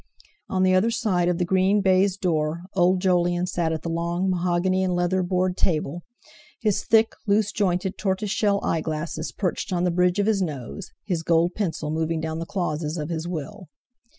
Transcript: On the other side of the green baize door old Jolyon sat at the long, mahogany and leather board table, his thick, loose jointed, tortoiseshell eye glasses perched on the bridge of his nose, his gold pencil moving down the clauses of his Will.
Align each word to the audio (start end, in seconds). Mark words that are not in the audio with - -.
On 0.49 0.63
the 0.63 0.73
other 0.73 0.89
side 0.89 1.29
of 1.29 1.37
the 1.37 1.45
green 1.45 1.79
baize 1.79 2.17
door 2.17 2.63
old 2.73 2.99
Jolyon 3.01 3.45
sat 3.45 3.71
at 3.71 3.83
the 3.83 3.89
long, 3.89 4.31
mahogany 4.31 4.83
and 4.83 4.95
leather 4.95 5.21
board 5.21 5.55
table, 5.55 6.01
his 6.59 6.83
thick, 6.83 7.11
loose 7.27 7.51
jointed, 7.51 7.99
tortoiseshell 7.99 8.61
eye 8.63 8.81
glasses 8.81 9.31
perched 9.31 9.71
on 9.71 9.83
the 9.83 9.91
bridge 9.91 10.17
of 10.17 10.25
his 10.25 10.41
nose, 10.41 10.91
his 11.03 11.21
gold 11.21 11.53
pencil 11.53 11.91
moving 11.91 12.19
down 12.19 12.39
the 12.39 12.47
clauses 12.47 12.97
of 12.97 13.09
his 13.09 13.27
Will. 13.27 13.69